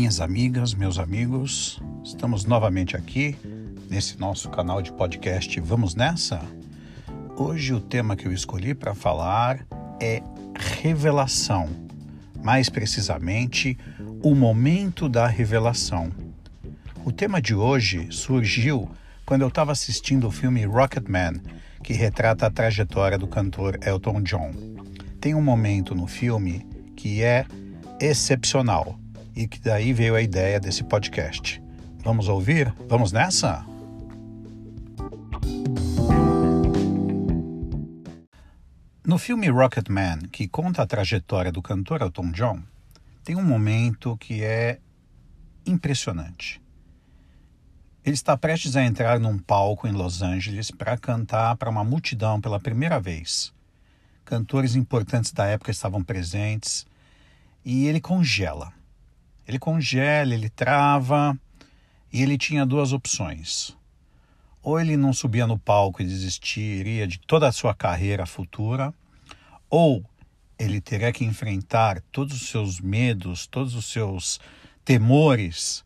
Minhas 0.00 0.18
amigas, 0.18 0.72
meus 0.72 0.98
amigos, 0.98 1.78
estamos 2.02 2.46
novamente 2.46 2.96
aqui 2.96 3.36
nesse 3.90 4.18
nosso 4.18 4.48
canal 4.48 4.80
de 4.80 4.90
podcast 4.90 5.60
Vamos 5.60 5.94
Nessa? 5.94 6.40
Hoje 7.36 7.74
o 7.74 7.80
tema 7.82 8.16
que 8.16 8.26
eu 8.26 8.32
escolhi 8.32 8.74
para 8.74 8.94
falar 8.94 9.66
é 10.00 10.22
revelação, 10.80 11.68
mais 12.42 12.70
precisamente, 12.70 13.76
o 14.22 14.34
momento 14.34 15.06
da 15.06 15.26
revelação. 15.26 16.10
O 17.04 17.12
tema 17.12 17.38
de 17.38 17.54
hoje 17.54 18.08
surgiu 18.10 18.90
quando 19.26 19.42
eu 19.42 19.48
estava 19.48 19.72
assistindo 19.72 20.26
o 20.26 20.32
filme 20.32 20.64
Rocketman, 20.64 21.42
que 21.84 21.92
retrata 21.92 22.46
a 22.46 22.50
trajetória 22.50 23.18
do 23.18 23.26
cantor 23.26 23.78
Elton 23.86 24.22
John. 24.22 24.50
Tem 25.20 25.34
um 25.34 25.42
momento 25.42 25.94
no 25.94 26.06
filme 26.06 26.66
que 26.96 27.22
é 27.22 27.44
excepcional 28.00 28.98
e 29.40 29.48
que 29.48 29.58
daí 29.58 29.94
veio 29.94 30.14
a 30.14 30.20
ideia 30.20 30.60
desse 30.60 30.84
podcast. 30.84 31.62
Vamos 32.04 32.28
ouvir? 32.28 32.74
Vamos 32.86 33.10
nessa? 33.10 33.64
No 39.02 39.16
filme 39.16 39.48
Rocketman, 39.48 40.28
que 40.30 40.46
conta 40.46 40.82
a 40.82 40.86
trajetória 40.86 41.50
do 41.50 41.62
cantor 41.62 42.02
Elton 42.02 42.32
John, 42.32 42.62
tem 43.24 43.34
um 43.34 43.42
momento 43.42 44.14
que 44.18 44.44
é 44.44 44.78
impressionante. 45.64 46.60
Ele 48.04 48.14
está 48.14 48.36
prestes 48.36 48.76
a 48.76 48.84
entrar 48.84 49.18
num 49.18 49.38
palco 49.38 49.88
em 49.88 49.92
Los 49.92 50.20
Angeles 50.20 50.70
para 50.70 50.98
cantar 50.98 51.56
para 51.56 51.70
uma 51.70 51.82
multidão 51.82 52.42
pela 52.42 52.60
primeira 52.60 53.00
vez. 53.00 53.54
Cantores 54.22 54.74
importantes 54.74 55.32
da 55.32 55.46
época 55.46 55.70
estavam 55.70 56.04
presentes 56.04 56.86
e 57.64 57.86
ele 57.86 58.02
congela. 58.02 58.78
Ele 59.50 59.58
congela, 59.58 60.32
ele 60.32 60.48
trava 60.48 61.36
e 62.12 62.22
ele 62.22 62.38
tinha 62.38 62.64
duas 62.64 62.92
opções. 62.92 63.76
Ou 64.62 64.78
ele 64.78 64.96
não 64.96 65.12
subia 65.12 65.44
no 65.44 65.58
palco 65.58 66.00
e 66.00 66.06
desistiria 66.06 67.04
de 67.04 67.18
toda 67.18 67.48
a 67.48 67.52
sua 67.52 67.74
carreira 67.74 68.24
futura, 68.26 68.94
ou 69.68 70.04
ele 70.56 70.80
teria 70.80 71.12
que 71.12 71.24
enfrentar 71.24 72.00
todos 72.12 72.40
os 72.40 72.48
seus 72.48 72.78
medos, 72.78 73.48
todos 73.48 73.74
os 73.74 73.86
seus 73.86 74.38
temores 74.84 75.84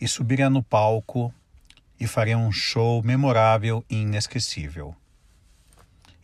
e 0.00 0.08
subiria 0.08 0.48
no 0.48 0.62
palco 0.62 1.30
e 2.00 2.06
faria 2.06 2.38
um 2.38 2.50
show 2.50 3.02
memorável 3.02 3.84
e 3.90 3.96
inesquecível. 3.96 4.96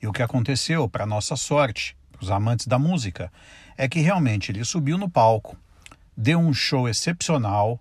E 0.00 0.06
o 0.06 0.12
que 0.12 0.22
aconteceu, 0.22 0.89
para 0.89 1.05
nossa 1.05 1.37
sorte, 1.37 1.94
para 2.11 2.22
os 2.22 2.31
amantes 2.31 2.67
da 2.67 2.78
música, 2.78 3.31
é 3.77 3.87
que 3.87 4.00
realmente 4.00 4.50
ele 4.50 4.65
subiu 4.65 4.97
no 4.97 5.11
palco 5.11 5.59
deu 6.16 6.39
um 6.39 6.53
show 6.53 6.89
excepcional 6.89 7.80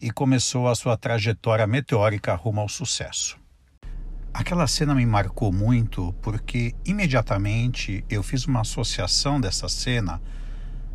e 0.00 0.10
começou 0.10 0.68
a 0.68 0.74
sua 0.74 0.96
trajetória 0.96 1.66
meteórica 1.66 2.34
rumo 2.34 2.60
ao 2.60 2.68
sucesso. 2.68 3.38
Aquela 4.34 4.66
cena 4.66 4.94
me 4.94 5.04
marcou 5.04 5.52
muito 5.52 6.14
porque 6.22 6.74
imediatamente 6.84 8.04
eu 8.08 8.22
fiz 8.22 8.46
uma 8.46 8.62
associação 8.62 9.40
dessa 9.40 9.68
cena 9.68 10.20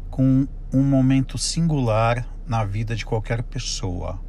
com 0.09 0.47
um 0.73 0.83
momento 0.83 1.37
singular 1.37 2.27
na 2.47 2.65
vida 2.65 2.95
de 2.95 3.05
qualquer 3.05 3.43
pessoa, 3.43 4.19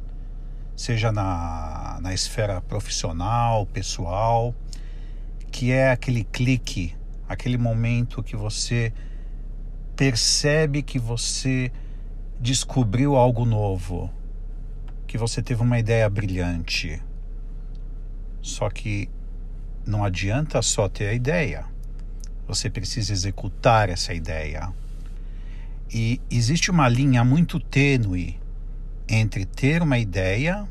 seja 0.75 1.11
na, 1.11 1.97
na 2.01 2.13
esfera 2.13 2.61
profissional, 2.61 3.65
pessoal, 3.65 4.53
que 5.51 5.71
é 5.71 5.91
aquele 5.91 6.23
clique, 6.23 6.95
aquele 7.27 7.57
momento 7.57 8.21
que 8.21 8.35
você 8.35 8.93
percebe 9.95 10.81
que 10.81 10.99
você 10.99 11.71
descobriu 12.39 13.15
algo 13.15 13.45
novo, 13.45 14.09
que 15.05 15.17
você 15.17 15.41
teve 15.41 15.61
uma 15.61 15.77
ideia 15.77 16.09
brilhante. 16.09 17.01
Só 18.41 18.69
que 18.69 19.09
não 19.85 20.03
adianta 20.03 20.61
só 20.61 20.87
ter 20.87 21.07
a 21.07 21.13
ideia, 21.13 21.65
você 22.47 22.69
precisa 22.69 23.11
executar 23.11 23.89
essa 23.89 24.13
ideia. 24.13 24.71
E 25.91 26.21
existe 26.29 26.71
uma 26.71 26.87
linha 26.87 27.23
muito 27.23 27.59
tênue 27.59 28.39
entre 29.07 29.45
ter 29.45 29.81
uma 29.81 29.97
ideia 29.97 30.67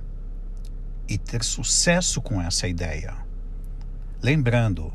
e 1.08 1.18
ter 1.18 1.42
sucesso 1.42 2.20
com 2.20 2.40
essa 2.40 2.68
ideia. 2.68 3.14
Lembrando, 4.22 4.92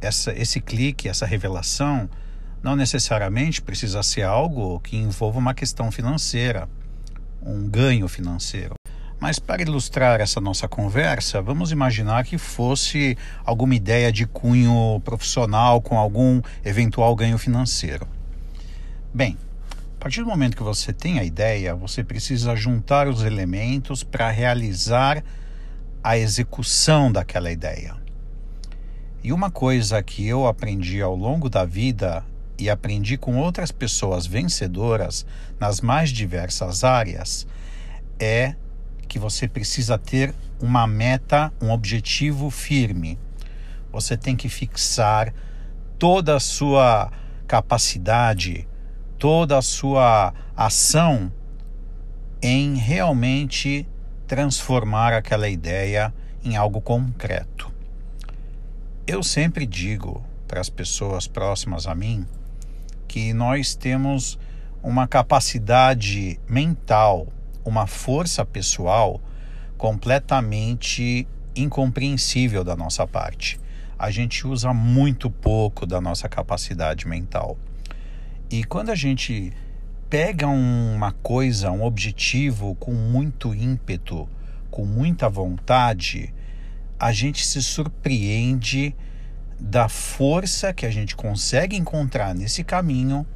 essa, 0.00 0.32
esse 0.32 0.60
clique, 0.60 1.08
essa 1.08 1.26
revelação, 1.26 2.08
não 2.62 2.74
necessariamente 2.74 3.62
precisa 3.62 4.02
ser 4.02 4.22
algo 4.22 4.80
que 4.80 4.96
envolva 4.96 5.38
uma 5.38 5.54
questão 5.54 5.90
financeira, 5.90 6.68
um 7.42 7.68
ganho 7.68 8.08
financeiro. 8.08 8.74
Mas 9.18 9.38
para 9.38 9.62
ilustrar 9.62 10.20
essa 10.20 10.40
nossa 10.40 10.68
conversa, 10.68 11.40
vamos 11.40 11.72
imaginar 11.72 12.24
que 12.24 12.36
fosse 12.36 13.16
alguma 13.44 13.74
ideia 13.74 14.12
de 14.12 14.26
cunho 14.26 15.00
profissional 15.04 15.80
com 15.80 15.98
algum 15.98 16.42
eventual 16.64 17.14
ganho 17.16 17.38
financeiro. 17.38 18.06
Bem, 19.14 19.38
a 19.98 19.98
partir 19.98 20.20
do 20.20 20.26
momento 20.26 20.56
que 20.56 20.62
você 20.62 20.92
tem 20.92 21.18
a 21.18 21.24
ideia, 21.24 21.74
você 21.74 22.04
precisa 22.04 22.54
juntar 22.54 23.08
os 23.08 23.22
elementos 23.22 24.04
para 24.04 24.30
realizar 24.30 25.24
a 26.04 26.18
execução 26.18 27.10
daquela 27.10 27.50
ideia. 27.50 27.96
E 29.24 29.32
uma 29.32 29.50
coisa 29.50 30.00
que 30.02 30.24
eu 30.24 30.46
aprendi 30.46 31.00
ao 31.00 31.16
longo 31.16 31.48
da 31.48 31.64
vida 31.64 32.22
e 32.58 32.70
aprendi 32.70 33.16
com 33.16 33.36
outras 33.36 33.70
pessoas 33.70 34.26
vencedoras 34.26 35.26
nas 35.60 35.80
mais 35.80 36.10
diversas 36.10 36.84
áreas 36.84 37.46
é 38.18 38.54
que 39.08 39.18
você 39.18 39.46
precisa 39.46 39.98
ter 39.98 40.34
uma 40.60 40.86
meta, 40.86 41.52
um 41.60 41.70
objetivo 41.70 42.50
firme. 42.50 43.18
Você 43.92 44.16
tem 44.16 44.36
que 44.36 44.48
fixar 44.48 45.32
toda 45.98 46.36
a 46.36 46.40
sua 46.40 47.10
capacidade, 47.46 48.66
toda 49.18 49.58
a 49.58 49.62
sua 49.62 50.34
ação 50.56 51.32
em 52.42 52.76
realmente 52.76 53.88
transformar 54.26 55.12
aquela 55.12 55.48
ideia 55.48 56.12
em 56.44 56.56
algo 56.56 56.80
concreto. 56.80 57.72
Eu 59.06 59.22
sempre 59.22 59.66
digo 59.66 60.24
para 60.48 60.60
as 60.60 60.68
pessoas 60.68 61.26
próximas 61.26 61.86
a 61.86 61.94
mim 61.94 62.26
que 63.16 63.32
nós 63.32 63.74
temos 63.74 64.38
uma 64.82 65.08
capacidade 65.08 66.38
mental, 66.46 67.26
uma 67.64 67.86
força 67.86 68.44
pessoal 68.44 69.22
completamente 69.78 71.26
incompreensível 71.56 72.62
da 72.62 72.76
nossa 72.76 73.06
parte. 73.06 73.58
A 73.98 74.10
gente 74.10 74.46
usa 74.46 74.74
muito 74.74 75.30
pouco 75.30 75.86
da 75.86 75.98
nossa 75.98 76.28
capacidade 76.28 77.08
mental. 77.08 77.56
E 78.50 78.62
quando 78.64 78.90
a 78.90 78.94
gente 78.94 79.50
pega 80.10 80.46
uma 80.46 81.12
coisa, 81.12 81.70
um 81.70 81.84
objetivo 81.84 82.74
com 82.74 82.92
muito 82.92 83.54
ímpeto, 83.54 84.28
com 84.70 84.84
muita 84.84 85.26
vontade, 85.26 86.34
a 87.00 87.12
gente 87.12 87.46
se 87.46 87.62
surpreende 87.62 88.94
da 89.58 89.88
força 89.88 90.72
que 90.72 90.84
a 90.84 90.90
gente 90.90 91.16
consegue 91.16 91.76
encontrar 91.76 92.34
nesse 92.34 92.62
caminho 92.62 93.26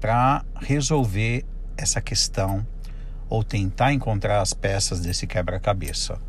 para 0.00 0.44
resolver 0.60 1.44
essa 1.76 2.00
questão 2.00 2.66
ou 3.28 3.42
tentar 3.42 3.92
encontrar 3.92 4.40
as 4.40 4.52
peças 4.52 5.00
desse 5.00 5.26
quebra-cabeça. 5.26 6.20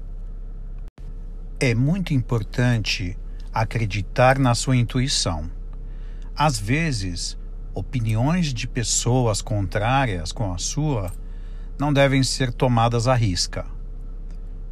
É 1.59 1.74
muito 1.74 2.14
importante 2.14 3.18
acreditar 3.53 4.38
na 4.38 4.53
sua 4.53 4.76
intuição. 4.76 5.50
Às 6.35 6.59
vezes, 6.59 7.38
opiniões 7.73 8.53
de 8.53 8.68
pessoas 8.68 9.41
contrárias 9.41 10.32
com 10.32 10.53
a 10.53 10.58
sua 10.58 11.11
não 11.79 11.94
devem 11.94 12.23
ser 12.23 12.52
tomadas 12.52 13.08
à 13.08 13.16
risca, 13.16 13.66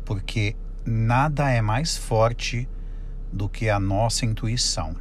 porque 0.05 0.55
nada 0.85 1.49
é 1.49 1.61
mais 1.61 1.95
forte 1.97 2.67
do 3.33 3.49
que 3.49 3.69
a 3.69 3.79
nossa 3.79 4.25
intuição. 4.25 4.95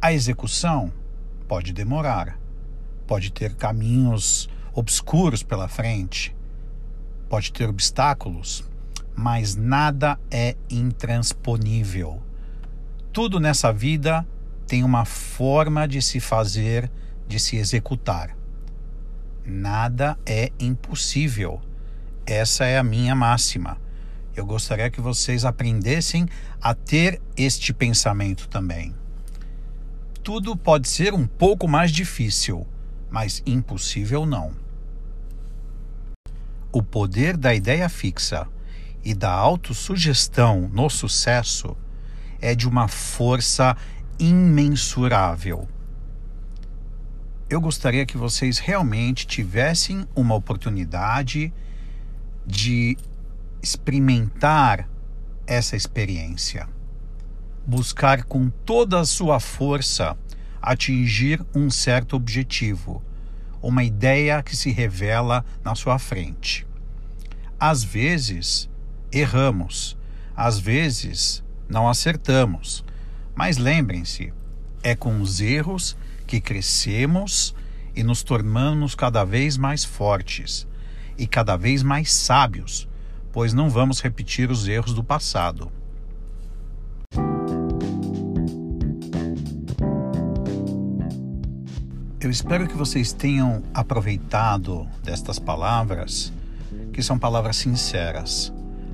A 0.00 0.12
execução 0.12 0.92
pode 1.48 1.72
demorar, 1.72 2.38
pode 3.06 3.32
ter 3.32 3.54
caminhos 3.54 4.48
obscuros 4.74 5.42
pela 5.42 5.66
frente, 5.66 6.36
pode 7.28 7.50
ter 7.52 7.66
obstáculos, 7.66 8.62
mas 9.16 9.56
nada 9.56 10.18
é 10.30 10.56
intransponível. 10.68 12.22
Tudo 13.12 13.40
nessa 13.40 13.72
vida 13.72 14.26
tem 14.66 14.84
uma 14.84 15.06
forma 15.06 15.88
de 15.88 16.02
se 16.02 16.20
fazer, 16.20 16.90
de 17.26 17.40
se 17.40 17.56
executar. 17.56 18.36
Nada 19.44 20.18
é 20.26 20.50
impossível. 20.58 21.60
Essa 22.26 22.64
é 22.64 22.78
a 22.78 22.82
minha 22.82 23.14
máxima. 23.14 23.78
Eu 24.34 24.44
gostaria 24.44 24.90
que 24.90 25.00
vocês 25.00 25.44
aprendessem 25.44 26.28
a 26.60 26.74
ter 26.74 27.20
este 27.36 27.72
pensamento 27.72 28.48
também. 28.48 28.94
Tudo 30.22 30.56
pode 30.56 30.88
ser 30.88 31.14
um 31.14 31.26
pouco 31.26 31.68
mais 31.68 31.92
difícil, 31.92 32.66
mas 33.10 33.42
impossível 33.46 34.26
não. 34.26 34.64
o 36.74 36.82
poder 36.82 37.36
da 37.36 37.54
ideia 37.54 37.88
fixa 37.88 38.48
e 39.04 39.14
da 39.14 39.30
autossugestão 39.30 40.68
no 40.72 40.90
sucesso 40.90 41.76
é 42.40 42.52
de 42.52 42.66
uma 42.66 42.88
força 42.88 43.76
imensurável. 44.18 45.68
Eu 47.48 47.60
gostaria 47.60 48.04
que 48.04 48.16
vocês 48.16 48.58
realmente 48.58 49.24
tivessem 49.24 50.04
uma 50.16 50.34
oportunidade 50.34 51.54
de 52.44 52.98
experimentar 53.64 54.88
essa 55.46 55.74
experiência. 55.74 56.68
Buscar 57.66 58.24
com 58.24 58.50
toda 58.50 59.00
a 59.00 59.04
sua 59.04 59.40
força 59.40 60.16
atingir 60.60 61.44
um 61.54 61.68
certo 61.68 62.16
objetivo, 62.16 63.02
uma 63.60 63.84
ideia 63.84 64.42
que 64.42 64.56
se 64.56 64.70
revela 64.70 65.44
na 65.62 65.74
sua 65.74 65.98
frente. 65.98 66.66
Às 67.58 67.82
vezes, 67.82 68.68
erramos, 69.12 69.96
às 70.36 70.58
vezes, 70.58 71.42
não 71.68 71.88
acertamos, 71.88 72.84
mas 73.34 73.56
lembrem-se, 73.56 74.32
é 74.82 74.94
com 74.94 75.20
os 75.20 75.40
erros 75.40 75.96
que 76.26 76.40
crescemos 76.40 77.54
e 77.94 78.02
nos 78.02 78.22
tornamos 78.22 78.94
cada 78.94 79.24
vez 79.24 79.56
mais 79.56 79.84
fortes 79.84 80.66
e 81.16 81.26
cada 81.26 81.56
vez 81.56 81.82
mais 81.82 82.12
sábios, 82.12 82.88
pois 83.34 83.52
não 83.52 83.68
vamos 83.68 84.00
repetir 84.00 84.48
os 84.48 84.68
erros 84.68 84.94
do 84.94 85.02
passado. 85.02 85.70
Eu 92.20 92.30
espero 92.30 92.68
que 92.68 92.76
vocês 92.76 93.12
tenham 93.12 93.64
aproveitado 93.74 94.86
destas 95.02 95.40
palavras, 95.40 96.32
que 96.92 97.02
são 97.02 97.18
palavras 97.18 97.56
sinceras. 97.56 98.52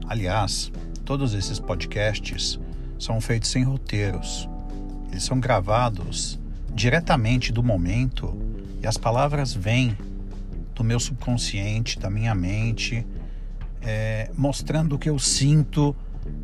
Aliás, 0.09 0.73
todos 1.05 1.35
esses 1.35 1.61
podcasts 1.61 2.59
são 2.99 3.21
feitos 3.21 3.51
sem 3.51 3.63
roteiros. 3.63 4.49
Eles 5.11 5.23
são 5.23 5.39
gravados 5.39 6.41
diretamente 6.75 7.53
do 7.53 7.63
momento 7.63 8.35
e 8.83 8.87
as 8.87 8.97
palavras 8.97 9.53
vêm 9.53 9.95
do 10.75 10.83
meu 10.83 10.99
subconsciente, 10.99 11.99
da 11.99 12.09
minha 12.09 12.35
mente, 12.35 13.07
é, 13.83 14.31
mostrando 14.37 14.95
o 14.95 14.99
que 14.99 15.09
eu 15.09 15.19
sinto 15.19 15.95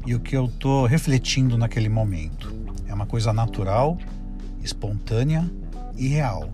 e 0.06 0.14
o 0.14 0.20
que 0.20 0.36
eu 0.36 0.46
estou 0.46 0.86
refletindo 0.86 1.58
naquele 1.58 1.88
momento. 1.88 2.52
É 2.86 2.94
uma 2.94 3.06
coisa 3.06 3.32
natural, 3.32 3.98
espontânea 4.62 5.50
e 5.96 6.08
real. 6.08 6.50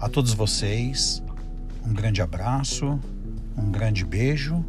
A 0.00 0.08
todos 0.08 0.32
vocês, 0.32 1.22
um 1.84 1.92
grande 1.92 2.22
abraço, 2.22 2.98
um 3.56 3.70
grande 3.70 4.04
beijo 4.04 4.64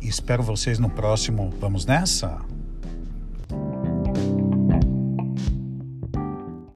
e 0.00 0.08
espero 0.08 0.42
vocês 0.42 0.78
no 0.78 0.90
próximo 0.90 1.52
Vamos 1.58 1.86
Nessa? 1.86 2.53